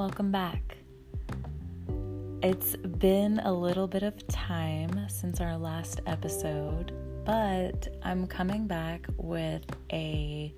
[0.00, 0.78] welcome back.
[2.42, 6.94] It's been a little bit of time since our last episode,
[7.26, 9.62] but I'm coming back with
[9.92, 10.54] a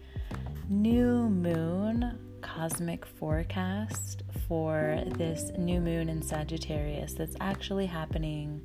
[0.69, 8.63] new moon cosmic forecast for this new moon in Sagittarius that's actually happening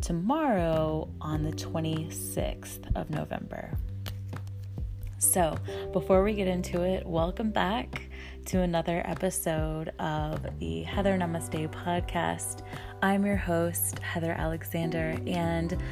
[0.00, 3.76] tomorrow on the 26th of November.
[5.18, 5.54] So,
[5.92, 8.08] before we get into it, welcome back
[8.46, 12.60] to another episode of the Heather Namaste podcast.
[13.00, 15.82] I'm your host, Heather Alexander, and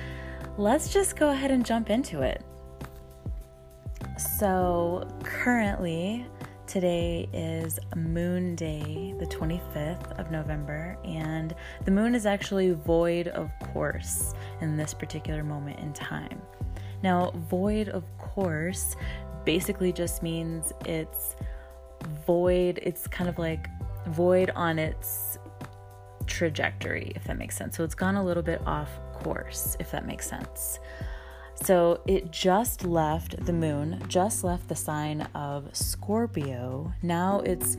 [0.58, 2.44] let's just go ahead and jump into it.
[4.18, 6.26] So, currently,
[6.66, 11.54] today is Moon Day, the 25th of November, and
[11.86, 16.42] the moon is actually void of course in this particular moment in time.
[17.02, 18.94] Now, void of course
[19.46, 21.34] basically just means it's
[22.26, 23.68] void, it's kind of like
[24.08, 25.38] void on its
[26.26, 27.76] trajectory, if that makes sense.
[27.76, 30.78] So it's gone a little bit off course, if that makes sense.
[31.54, 36.92] So it just left the moon, just left the sign of Scorpio.
[37.02, 37.76] Now it's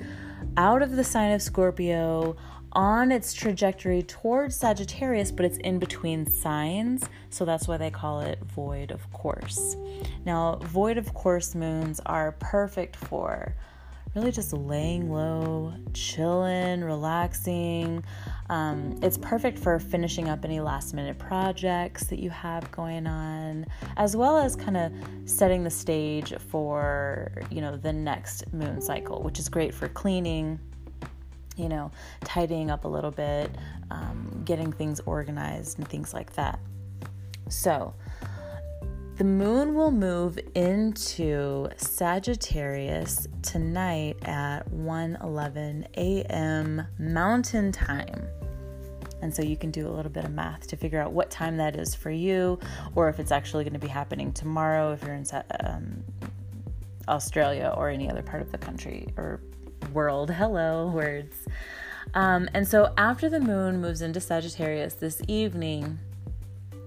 [0.56, 2.38] out of the sign of Scorpio
[2.72, 7.04] on its trajectory towards Sagittarius, but it's in between signs.
[7.30, 9.76] So that's why they call it void of course.
[10.26, 13.56] Now, void of course moons are perfect for
[14.16, 18.04] really just laying low, chilling, relaxing.
[18.50, 23.66] Um, it's perfect for finishing up any last minute projects that you have going on,
[23.98, 24.92] as well as kind of
[25.26, 30.60] setting the stage for, you know, the next moon cycle, which is great for cleaning,
[31.56, 31.92] you know,
[32.24, 33.50] tidying up a little bit,
[33.90, 36.60] um, getting things organized, and things like that.
[37.50, 37.94] So,
[39.18, 46.88] the moon will move into Sagittarius tonight at 1:11 a.m.
[46.98, 48.28] Mountain Time.
[49.22, 51.58] And so you can do a little bit of math to figure out what time
[51.58, 52.60] that is for you,
[52.96, 55.26] or if it's actually going to be happening tomorrow if you're in
[55.64, 56.04] um,
[57.08, 59.40] Australia or any other part of the country or
[59.94, 60.32] world.
[60.32, 61.36] Hello, words.
[62.16, 66.00] Um, and so after the moon moves into Sagittarius this evening,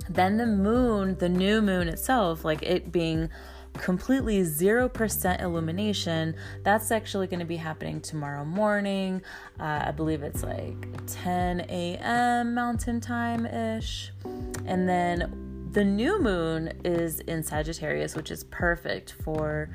[0.08, 3.28] then the moon, the new moon itself, like it being
[3.76, 9.22] completely 0% illumination, that's actually going to be happening tomorrow morning.
[9.60, 12.54] Uh, I believe it's like 10 a.m.
[12.54, 14.12] Mountain Time ish.
[14.64, 19.68] And then the new moon is in Sagittarius, which is perfect for,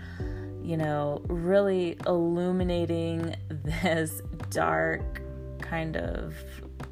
[0.64, 5.22] you know, really illuminating this dark
[5.60, 6.36] kind of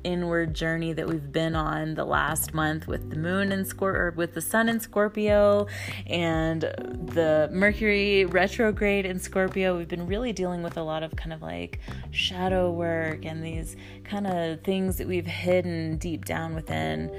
[0.04, 4.34] inward journey that we've been on the last month with the moon and Scor- with
[4.34, 5.68] the sun in Scorpio
[6.08, 9.78] and the Mercury retrograde in Scorpio.
[9.78, 11.80] We've been really dealing with a lot of kind of like
[12.12, 17.12] shadow work and these kind of things that we've hidden deep down within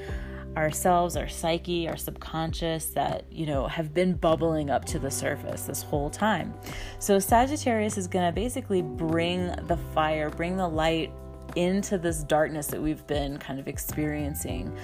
[0.57, 5.63] ourselves, our psyche, our subconscious that, you know, have been bubbling up to the surface
[5.63, 6.53] this whole time.
[6.99, 11.13] So Sagittarius is going to basically bring the fire, bring the light
[11.57, 14.77] into this darkness that we've been kind of experiencing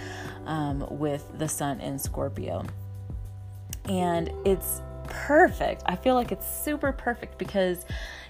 [0.47, 2.65] um, with the sun in Scorpio.
[3.89, 5.83] And it's perfect.
[5.87, 7.85] I feel like it's super perfect because,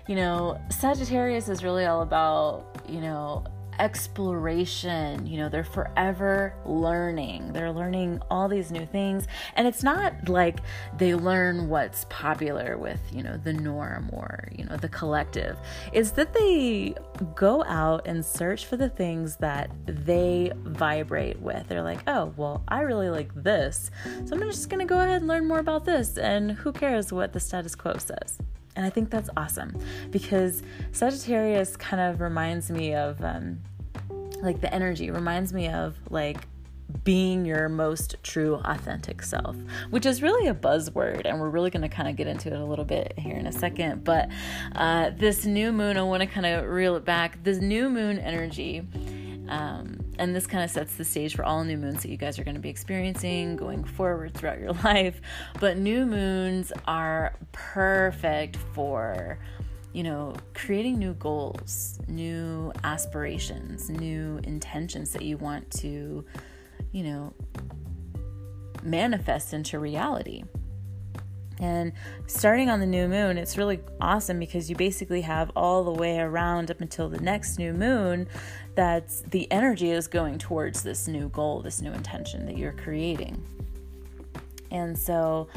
[0.07, 3.45] you know, Sagittarius is really all about, you know,
[3.79, 5.27] exploration.
[5.27, 7.53] You know, they're forever learning.
[7.53, 9.27] They're learning all these new things.
[9.55, 10.61] And it's not like
[10.97, 15.59] they learn what's popular with, you know, the norm or, you know, the collective.
[15.93, 16.95] It's that they
[17.35, 21.69] go out and search for the things that they vibrate with.
[21.69, 23.91] They're like, oh, well, I really like this.
[24.25, 26.19] So I'm just going to go ahead and learn more about this.
[26.19, 28.39] And who cares what the status quo says?
[28.77, 29.77] And I think that's awesome
[30.11, 33.59] because Sagittarius kind of reminds me of um,
[34.43, 36.47] like the energy, reminds me of like
[37.03, 39.57] being your most true authentic self,
[39.91, 41.23] which is really a buzzword.
[41.25, 43.47] And we're really going to kind of get into it a little bit here in
[43.47, 44.05] a second.
[44.05, 44.29] But
[44.75, 47.43] uh, this new moon, I want to kind of reel it back.
[47.43, 48.87] This new moon energy
[49.49, 52.39] um, and this kind of sets the stage for all new moons that you guys
[52.39, 55.21] are going to be experiencing going forward throughout your life.
[55.61, 59.39] But new moons are perfect for,
[59.93, 66.25] you know, creating new goals, new aspirations, new intentions that you want to,
[66.93, 67.33] you know,
[68.83, 70.45] manifest into reality.
[71.59, 71.93] And
[72.27, 76.19] starting on the new moon, it's really awesome because you basically have all the way
[76.19, 78.29] around up until the next new moon
[78.75, 83.43] that the energy is going towards this new goal, this new intention that you're creating.
[84.71, 85.49] And so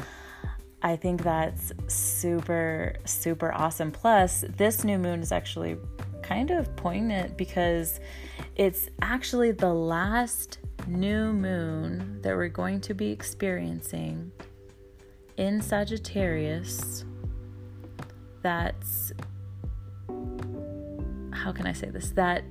[0.82, 3.90] I think that's super, super awesome.
[3.90, 5.76] Plus, this new moon is actually
[6.22, 8.00] kind of poignant because
[8.56, 14.32] it's actually the last new moon that we're going to be experiencing
[15.40, 17.04] in Sagittarius
[18.42, 19.12] that's
[21.32, 22.10] how can I say this?
[22.10, 22.44] That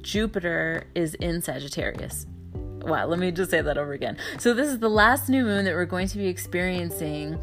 [0.00, 2.26] Jupiter is in Sagittarius.
[2.54, 4.16] Wow, let me just say that over again.
[4.38, 7.38] So, this is the last new moon that we're going to be experiencing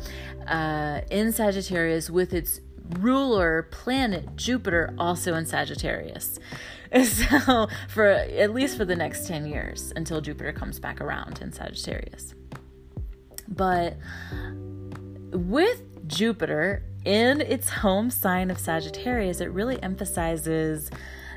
[0.48, 2.62] uh, in Sagittarius with its
[3.00, 6.40] ruler planet Jupiter also in Sagittarius.
[6.94, 11.52] So, for at least for the next 10 years until Jupiter comes back around in
[11.52, 12.36] Sagittarius.
[13.48, 13.98] But
[15.34, 20.90] with Jupiter in its home sign of Sagittarius, it really emphasizes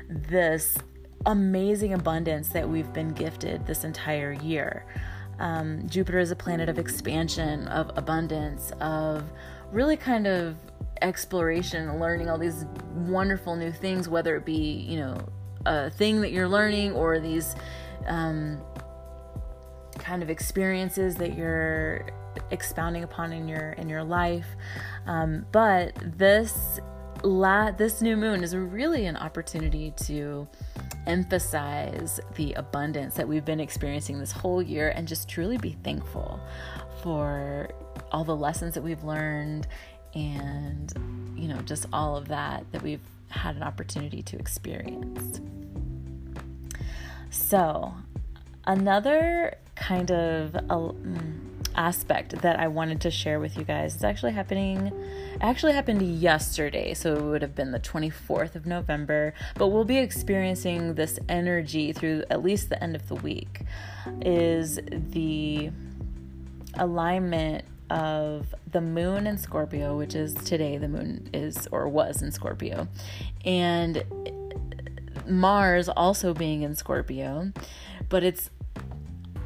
[0.09, 0.77] this
[1.25, 4.85] amazing abundance that we've been gifted this entire year.
[5.39, 9.23] Um, Jupiter is a planet of expansion, of abundance, of
[9.71, 10.55] really kind of
[11.01, 12.65] exploration, learning all these
[12.95, 15.17] wonderful new things, whether it be, you know,
[15.65, 17.55] a thing that you're learning or these
[18.07, 18.59] um,
[19.99, 22.07] kind of experiences that you're
[22.51, 24.47] expounding upon in your in your life.
[25.05, 26.79] Um, but this
[27.23, 30.47] la- this new moon is really an opportunity to
[31.05, 36.39] emphasize the abundance that we've been experiencing this whole year and just truly be thankful
[37.01, 37.69] for
[38.11, 39.67] all the lessons that we've learned
[40.13, 40.93] and
[41.35, 45.41] you know just all of that that we've had an opportunity to experience.
[47.29, 47.93] So,
[48.65, 50.91] another kind of uh,
[51.77, 53.95] aspect that I wanted to share with you guys.
[53.95, 54.91] It's actually happening
[55.41, 59.97] actually happened yesterday so it would have been the 24th of November but we'll be
[59.97, 63.61] experiencing this energy through at least the end of the week
[64.21, 65.69] is the
[66.75, 72.31] alignment of the moon in Scorpio which is today the moon is or was in
[72.31, 72.87] Scorpio
[73.45, 74.03] and
[75.27, 77.51] Mars also being in Scorpio
[78.09, 78.49] but it's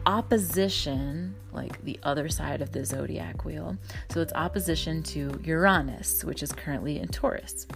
[0.06, 3.77] opposition, like the other side of the zodiac wheel.
[4.09, 7.68] So it's opposition to Uranus, which is currently in Taurus.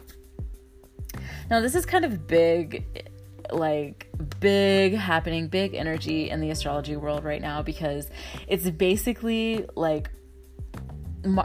[1.49, 3.09] Now, this is kind of big,
[3.51, 8.09] like big happening, big energy in the astrology world right now because
[8.47, 10.09] it's basically like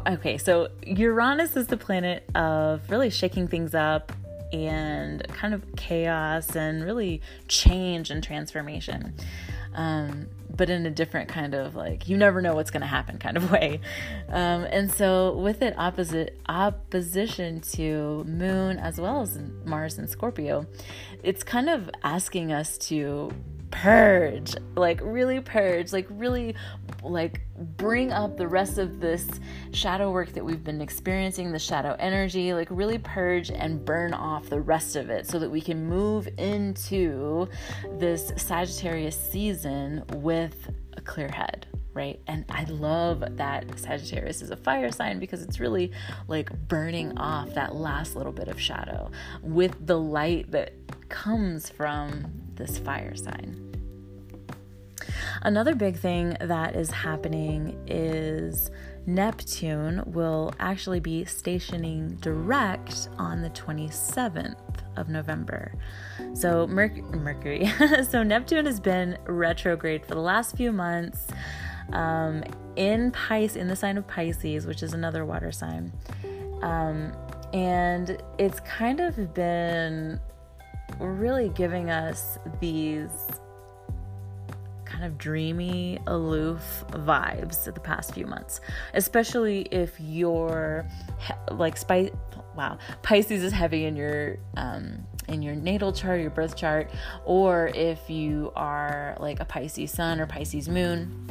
[0.06, 4.12] okay, so Uranus is the planet of really shaking things up
[4.52, 9.14] and kind of chaos and really change and transformation
[9.74, 10.26] um,
[10.56, 13.36] but in a different kind of like you never know what's going to happen kind
[13.36, 13.80] of way.
[14.28, 20.66] Um, and so with it opposite opposition to Moon as well as Mars and Scorpio,
[21.22, 23.30] it's kind of asking us to
[23.70, 26.56] purge like really purge like really
[27.04, 29.28] like bring up the rest of this
[29.72, 34.48] shadow work that we've been experiencing the shadow energy like really purge and burn off
[34.48, 37.46] the rest of it so that we can move into
[37.98, 42.20] this sagittarius season with a clear head right?
[42.28, 45.90] And I love that Sagittarius is a fire sign because it's really
[46.28, 49.10] like burning off that last little bit of shadow
[49.42, 50.74] with the light that
[51.08, 53.69] comes from this fire sign.
[55.42, 58.70] Another big thing that is happening is
[59.06, 64.56] Neptune will actually be stationing direct on the 27th
[64.96, 65.72] of November.
[66.34, 67.70] So Merc- Mercury,
[68.10, 71.28] so Neptune has been retrograde for the last few months
[71.92, 72.44] um,
[72.76, 75.92] in Pisces, in the sign of Pisces, which is another water sign.
[76.62, 77.12] Um,
[77.52, 80.20] and it's kind of been
[80.98, 83.10] really giving us these
[85.00, 88.60] kind of dreamy, aloof vibes the past few months,
[88.92, 90.86] especially if you're
[91.50, 92.10] like spice.
[92.54, 96.90] Wow, Pisces is heavy in your um, in your natal chart, your birth chart,
[97.24, 101.28] or if you are like a Pisces sun or Pisces moon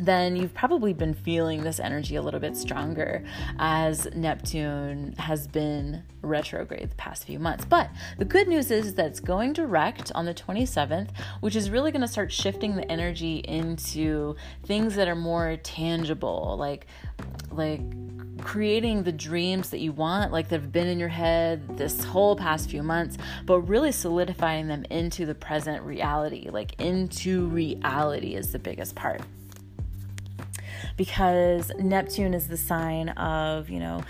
[0.00, 3.24] then you've probably been feeling this energy a little bit stronger
[3.58, 7.64] as Neptune has been retrograde the past few months.
[7.64, 11.92] But the good news is that it's going direct on the 27th, which is really
[11.92, 16.86] going to start shifting the energy into things that are more tangible, like
[17.50, 17.80] like
[18.40, 22.34] creating the dreams that you want, like that have been in your head this whole
[22.34, 28.52] past few months, but really solidifying them into the present reality, like into reality is
[28.52, 29.20] the biggest part
[30.96, 34.02] because Neptune is the sign of, you know,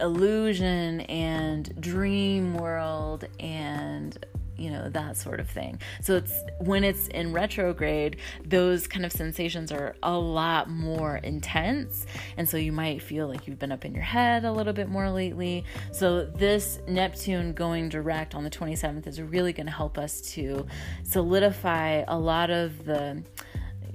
[0.00, 4.18] illusion and dream world and
[4.58, 5.78] you know, that sort of thing.
[6.02, 12.06] So it's when it's in retrograde, those kind of sensations are a lot more intense.
[12.36, 14.88] And so you might feel like you've been up in your head a little bit
[14.88, 15.64] more lately.
[15.92, 20.66] So this Neptune going direct on the 27th is really going to help us to
[21.02, 23.22] solidify a lot of the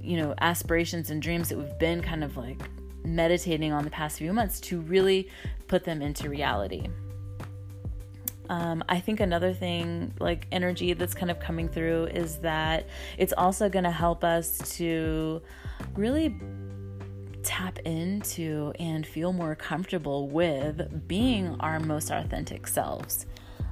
[0.03, 2.61] you know aspirations and dreams that we've been kind of like
[3.03, 5.29] meditating on the past few months to really
[5.67, 6.87] put them into reality.
[8.49, 13.33] Um, I think another thing, like energy that's kind of coming through, is that it's
[13.37, 15.41] also going to help us to
[15.95, 16.37] really
[17.43, 23.25] tap into and feel more comfortable with being our most authentic selves.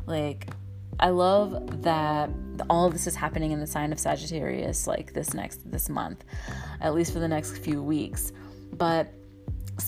[0.06, 0.48] Like,
[1.00, 2.30] I love that
[2.70, 6.26] all of this is happening in the sign of Sagittarius, like this next this month,
[6.82, 8.34] at least for the next few weeks.
[8.74, 9.14] But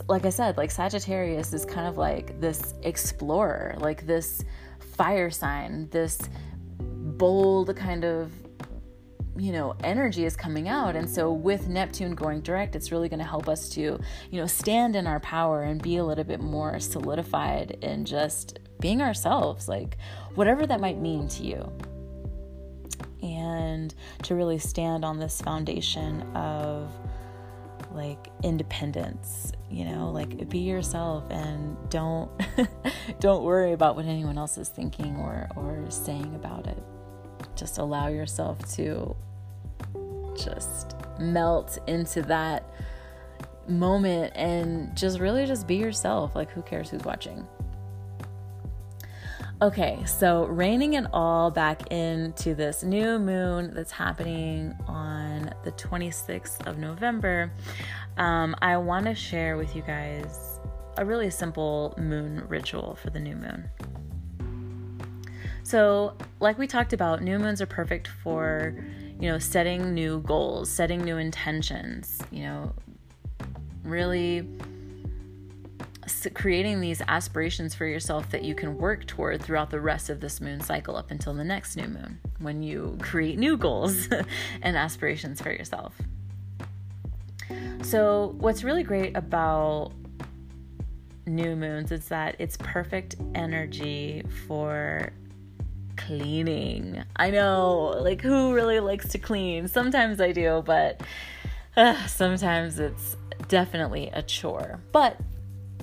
[0.08, 4.44] like I said, like Sagittarius is kind of like this explorer, like this
[4.80, 6.18] fire sign, this
[6.80, 8.32] bold kind of
[9.38, 13.20] you know energy is coming out and so with neptune going direct it's really going
[13.20, 13.82] to help us to
[14.30, 18.60] you know stand in our power and be a little bit more solidified in just
[18.82, 19.98] being ourselves like
[20.36, 21.72] whatever that might mean to you.
[23.24, 26.92] And to really stand on this foundation of
[27.94, 32.32] like independence you know like be yourself and don't
[33.20, 36.82] don't worry about what anyone else is thinking or or saying about it.
[37.56, 39.16] Just allow yourself to
[40.36, 42.70] just melt into that
[43.68, 46.36] moment and just really just be yourself.
[46.36, 47.48] Like who cares who's watching
[49.62, 56.66] Okay, so reining it all back into this new moon that's happening on the 26th
[56.66, 57.52] of November,
[58.18, 60.60] um, I want to share with you guys
[60.98, 63.70] a really simple moon ritual for the new moon.
[65.62, 68.74] So, like we talked about, new moons are perfect for,
[69.20, 72.74] you know, setting new goals, setting new intentions, you know,
[73.84, 74.48] really
[76.34, 80.42] creating these aspirations for yourself that you can work toward throughout the rest of this
[80.42, 84.08] moon cycle up until the next new moon when you create new goals
[84.62, 85.96] and aspirations for yourself.
[87.84, 89.92] So, what's really great about
[91.26, 95.12] new moons is that it's perfect energy for
[95.98, 97.04] cleaning.
[97.16, 99.68] I know, like, who really likes to clean?
[99.68, 101.02] Sometimes I do, but
[101.76, 103.16] uh, sometimes it's
[103.48, 104.80] definitely a chore.
[104.92, 105.20] But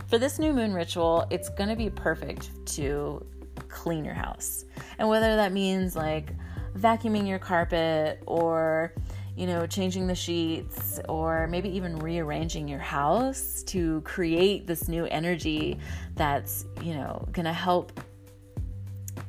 [0.08, 3.24] for this new moon ritual, it's going to be perfect to
[3.68, 4.64] clean your house.
[4.98, 6.32] And whether that means like
[6.76, 8.92] vacuuming your carpet or
[9.38, 15.04] you know, changing the sheets or maybe even rearranging your house to create this new
[15.06, 15.78] energy
[16.16, 18.00] that's, you know, going to help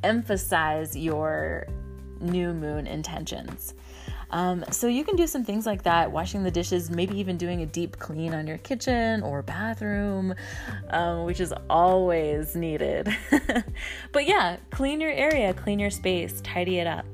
[0.01, 1.67] emphasize your
[2.21, 3.75] new moon intentions.
[4.31, 7.61] Um, so you can do some things like that, washing the dishes, maybe even doing
[7.61, 10.35] a deep clean on your kitchen or bathroom,
[10.91, 13.09] um, which is always needed.
[14.11, 17.05] but yeah, clean your area, clean your space, tidy it up.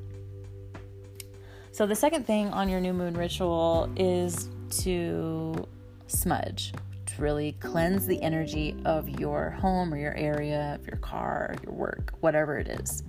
[1.72, 4.50] So the second thing on your new moon ritual is
[4.81, 5.67] to
[6.07, 6.74] smudge
[7.05, 11.74] to really cleanse the energy of your home or your area, of your car, your
[11.74, 13.03] work, whatever it is.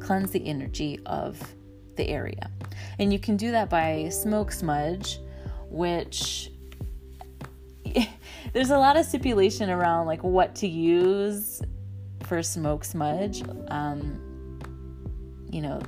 [0.00, 1.40] Cleanse the energy of
[1.96, 2.50] the area.
[2.98, 5.20] And you can do that by smoke smudge,
[5.68, 6.50] which
[8.52, 11.62] there's a lot of stipulation around like what to use
[12.24, 13.42] for smoke smudge.
[13.68, 14.58] Um,
[15.50, 15.80] you know,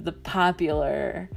[0.00, 1.28] the popular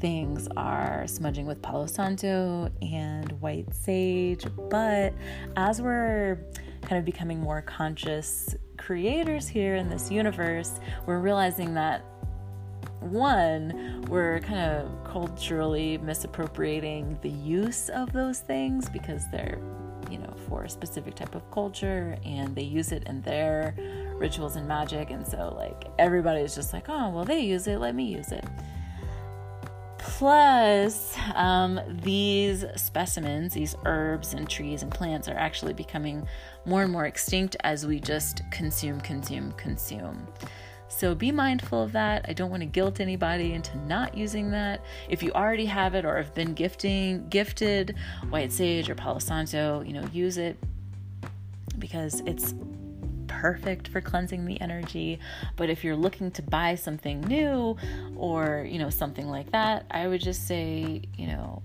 [0.00, 5.12] things are smudging with Palo Santo and white sage, but
[5.56, 6.38] as we're
[6.82, 12.04] kind of becoming more conscious creators here in this universe, we're realizing that
[13.04, 19.58] one, we're kind of culturally misappropriating the use of those things because they're,
[20.10, 23.74] you know, for a specific type of culture and they use it in their
[24.16, 25.10] rituals and magic.
[25.10, 28.44] And so, like, everybody's just like, oh, well, they use it, let me use it.
[29.98, 36.26] Plus, um, these specimens, these herbs and trees and plants, are actually becoming
[36.66, 40.28] more and more extinct as we just consume, consume, consume.
[40.96, 42.24] So be mindful of that.
[42.28, 44.80] I don't want to guilt anybody into not using that.
[45.08, 47.96] If you already have it or have been gifting gifted
[48.30, 50.56] white sage or palo santo, you know, use it
[51.80, 52.54] because it's
[53.26, 55.18] perfect for cleansing the energy.
[55.56, 57.76] But if you're looking to buy something new
[58.14, 61.60] or, you know, something like that, I would just say, you know,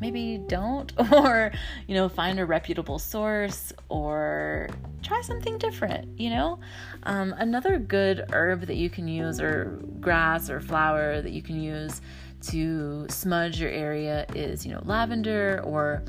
[0.00, 1.52] maybe don't or
[1.86, 4.68] you know find a reputable source or
[5.02, 6.58] try something different you know?
[7.04, 11.60] Um, another good herb that you can use or grass or flower that you can
[11.60, 12.00] use
[12.42, 16.02] to smudge your area is you know lavender or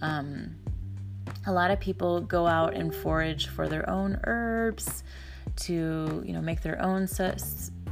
[0.00, 0.54] um,
[1.46, 5.02] a lot of people go out and forage for their own herbs
[5.56, 7.06] to you know make their own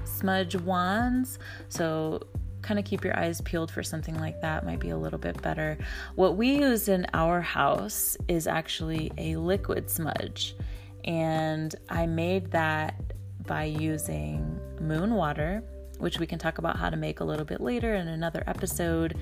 [0.04, 1.38] smudge wands.
[1.68, 2.20] So
[2.66, 5.40] kind of keep your eyes peeled for something like that might be a little bit
[5.40, 5.78] better.
[6.16, 10.56] What we use in our house is actually a liquid smudge,
[11.04, 13.00] and I made that
[13.46, 15.62] by using moon water,
[15.98, 19.16] which we can talk about how to make a little bit later in another episode,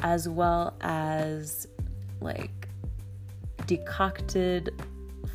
[0.00, 1.68] as well as
[2.20, 2.68] like
[3.66, 4.82] decocted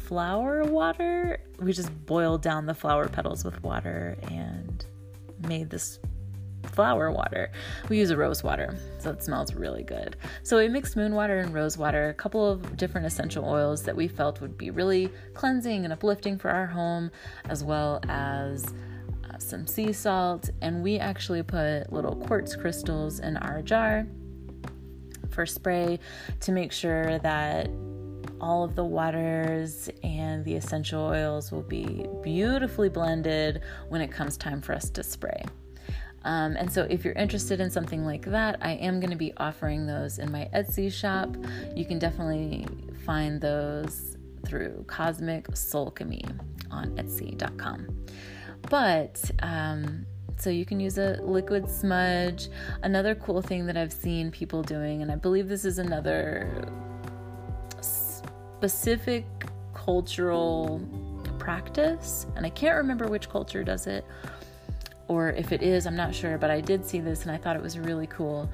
[0.06, 1.40] flower water.
[1.60, 4.86] We just boiled down the flower petals with water and
[5.48, 6.00] made this
[6.66, 7.52] flower water.
[7.90, 10.16] We use a rose water, so it smells really good.
[10.44, 13.96] So we mixed moon water and rose water, a couple of different essential oils that
[13.96, 17.12] we felt would be really cleansing and uplifting for our home,
[17.50, 18.66] as well as
[19.30, 20.50] uh, some sea salt.
[20.62, 24.06] And we actually put little quartz crystals in our jar
[25.30, 26.00] for spray
[26.40, 27.70] to make sure that
[28.42, 34.38] all of the waters and the essential oils will be beautifully blended when it comes
[34.38, 35.44] time for us to spray.
[36.26, 39.32] Um, and so, if you're interested in something like that, I am going to be
[39.38, 41.38] offering those in my Etsy shop.
[41.76, 42.68] You can definitely
[43.06, 46.28] find those through Cosmic Soulchemy
[46.72, 48.06] on Etsy.com.
[48.70, 52.50] But um, so you can use a liquid smudge.
[52.82, 56.68] Another cool thing that I've seen people doing, and I believe this is another
[57.82, 59.26] specific
[59.76, 60.82] cultural
[61.38, 64.04] practice, and I can't remember which culture does it
[65.08, 67.56] or if it is, I'm not sure, but I did see this and I thought
[67.56, 68.50] it was really cool.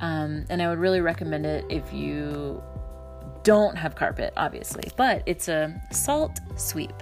[0.00, 2.62] Um, and I would really recommend it if you
[3.42, 6.94] don't have carpet, obviously, but it's a salt sweep.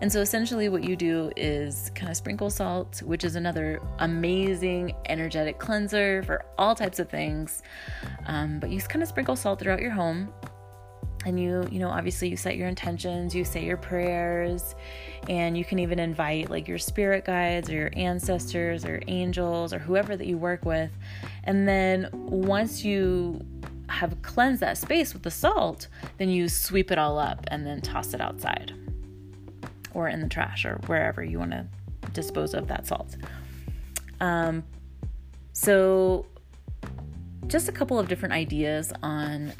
[0.00, 4.94] And so essentially, what you do is kind of sprinkle salt, which is another amazing
[5.06, 7.62] energetic cleanser for all types of things.
[8.26, 10.32] Um, but you kind of sprinkle salt throughout your home
[11.24, 14.74] and you you know obviously you set your intentions you say your prayers
[15.28, 19.78] and you can even invite like your spirit guides or your ancestors or angels or
[19.78, 20.90] whoever that you work with.
[21.44, 23.40] And then once you
[23.88, 27.80] have cleansed that space with the salt then you sweep it all up and then
[27.80, 28.72] toss it outside
[29.92, 31.66] or in the trash or wherever you want to
[32.12, 33.16] dispose of that salt.
[34.20, 34.64] Um,
[35.52, 36.26] so
[37.46, 39.52] just a couple of different ideas on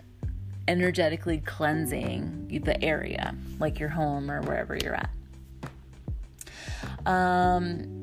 [0.69, 5.11] energetically cleansing the area, like your home or wherever you're at.
[7.07, 8.01] Um,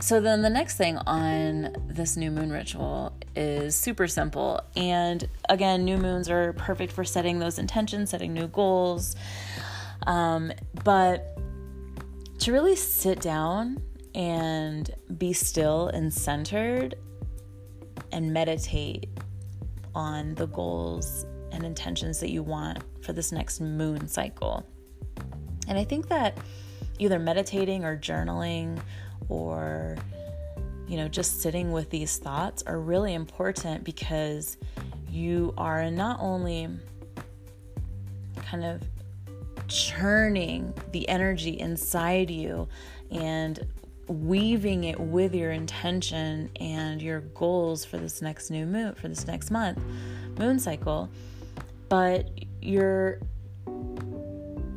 [0.00, 4.60] so then the next thing on this new moon ritual is super simple.
[4.76, 9.16] And again, new moons are perfect for setting those intentions, setting new goals.
[10.06, 10.52] Um,
[10.84, 11.38] but
[12.38, 13.82] to really sit down
[14.14, 16.94] and be still and centered
[18.12, 19.08] and meditate
[19.98, 24.64] on the goals and intentions that you want for this next moon cycle.
[25.66, 26.38] And I think that
[26.98, 28.80] either meditating or journaling
[29.28, 29.96] or
[30.86, 34.56] you know just sitting with these thoughts are really important because
[35.10, 36.68] you are not only
[38.36, 38.82] kind of
[39.66, 42.68] churning the energy inside you
[43.10, 43.66] and
[44.08, 49.26] weaving it with your intention and your goals for this next new moon, for this
[49.26, 49.78] next month,
[50.38, 51.08] moon cycle,
[51.88, 53.18] but you're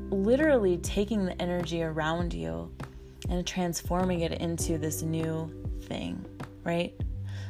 [0.09, 2.71] literally taking the energy around you
[3.29, 5.49] and transforming it into this new
[5.83, 6.25] thing,
[6.63, 6.93] right?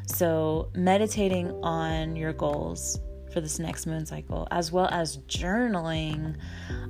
[0.05, 2.99] So, meditating on your goals
[3.31, 6.35] for this next moon cycle, as well as journaling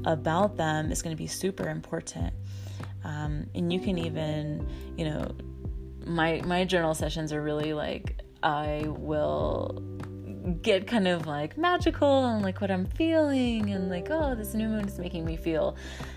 [0.06, 2.34] about them, is going to be super important.
[3.04, 5.36] Um, and you can even, you know,
[6.06, 9.84] my my journal sessions are really like I will
[10.62, 14.68] get kind of like magical and like what I'm feeling and like oh this new
[14.68, 15.76] moon is making me feel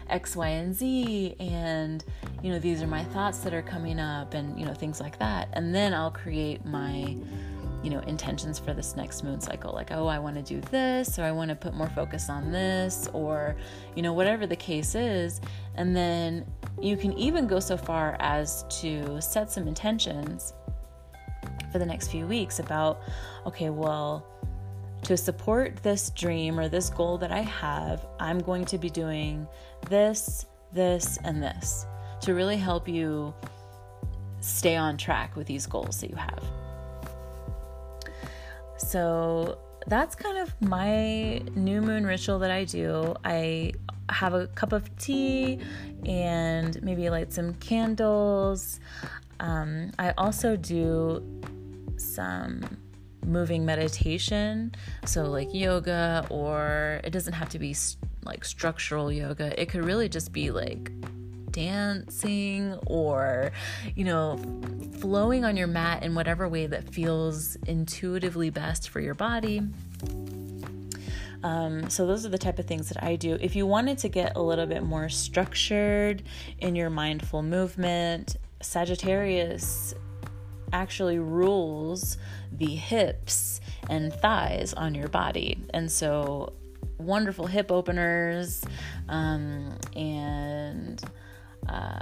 [0.09, 1.37] X, Y, and Z.
[1.41, 2.05] And
[2.43, 5.19] you know these are my thoughts that are coming up and you know things like
[5.19, 5.49] that.
[5.53, 7.17] And then I'll create my
[7.83, 9.73] you know intentions for this next moon cycle.
[9.73, 12.51] Like oh i want to do this or i want to put more focus on
[12.51, 13.57] this or
[13.95, 15.41] you know whatever the case is.
[15.75, 16.47] And then
[16.81, 20.55] you can even go so far as to set some intentions
[21.71, 23.01] for the next few weeks about
[23.47, 24.27] okay well
[25.03, 29.47] to support this dream or this goal that i have i'm going to be doing
[29.89, 31.87] this this and this
[32.21, 33.35] to really help you
[34.41, 36.45] stay on track with these goals that you have
[38.77, 43.15] so that's kind of my new moon ritual that I do.
[43.25, 43.73] I
[44.11, 45.59] have a cup of tea
[46.05, 48.81] and maybe light some candles.
[49.41, 51.23] Um, I also do
[51.97, 52.63] some
[53.27, 57.75] moving meditation, so like yoga, or it doesn't have to be
[58.25, 59.61] like structural yoga.
[59.61, 60.91] It could really just be like
[61.51, 63.53] dancing or,
[63.95, 64.39] you know,
[65.01, 69.63] flowing on your mat in whatever way that feels intuitively best for your body.
[71.45, 73.37] Um, so, those are the type of things that I do.
[73.39, 76.23] If you wanted to get a little bit more structured
[76.59, 79.95] in your mindful movement, Sagittarius
[80.73, 82.17] actually rules
[82.51, 85.63] the hips and thighs on your body.
[85.75, 86.55] And so,
[86.97, 88.65] wonderful hip openers
[89.11, 91.03] um, and
[91.69, 92.01] uh,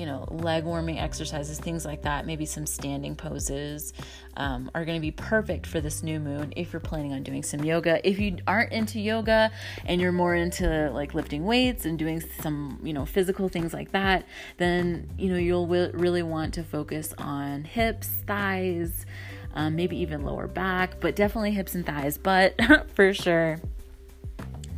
[0.00, 3.92] you know, leg warming exercises, things like that, maybe some standing poses
[4.38, 7.42] um, are going to be perfect for this new moon if you're planning on doing
[7.42, 8.00] some yoga.
[8.08, 9.52] If you aren't into yoga
[9.84, 13.92] and you're more into like lifting weights and doing some, you know, physical things like
[13.92, 14.24] that,
[14.56, 19.04] then, you know, you'll w- really want to focus on hips, thighs,
[19.52, 22.16] um, maybe even lower back, but definitely hips and thighs.
[22.16, 22.54] But
[22.94, 23.58] for sure,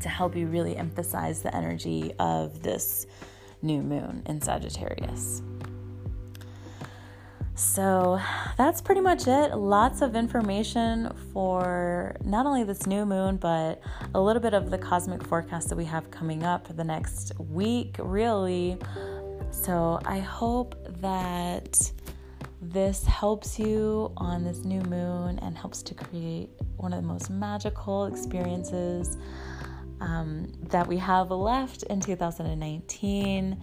[0.01, 3.07] to help you really emphasize the energy of this
[3.63, 5.43] new moon in Sagittarius.
[7.55, 8.21] So
[8.57, 9.55] that's pretty much it.
[9.55, 13.81] Lots of information for not only this new moon, but
[14.15, 17.33] a little bit of the cosmic forecast that we have coming up for the next
[17.39, 18.79] week, really.
[19.51, 21.93] So I hope that
[22.63, 27.29] this helps you on this new moon and helps to create one of the most
[27.29, 29.19] magical experiences
[30.03, 33.57] um, that we have left in 2019.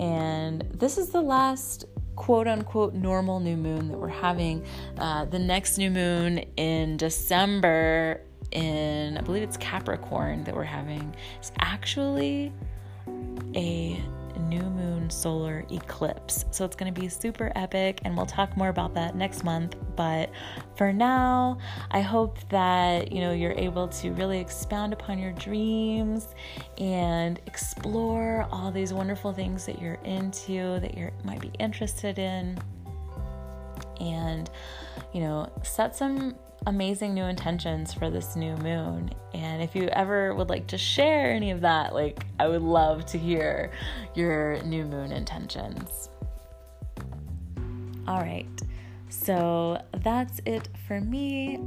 [0.00, 1.84] And this is the last
[2.16, 4.64] quote unquote normal new moon that we're having.
[4.98, 11.14] Uh, the next new moon in December, in I believe it's Capricorn, that we're having,
[11.40, 12.52] is actually
[13.54, 14.02] a
[14.38, 16.44] new moon solar eclipse.
[16.50, 19.76] So it's going to be super epic, and we'll talk more about that next month.
[19.96, 20.30] But
[20.76, 21.58] for now,
[21.90, 26.28] I hope that you know you're able to really expound upon your dreams
[26.78, 32.58] and explore all these wonderful things that you're into, that you might be interested in,
[34.00, 34.50] and
[35.12, 39.10] you know, set some amazing new intentions for this new moon.
[39.32, 43.06] And if you ever would like to share any of that, like I would love
[43.06, 43.70] to hear
[44.14, 46.10] your new moon intentions.
[48.06, 48.46] All right,
[49.08, 51.58] so that's it for me.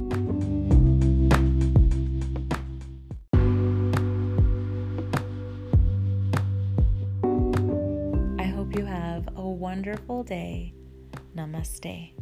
[8.38, 10.74] I hope you have a wonderful day.
[11.36, 12.12] Namaste.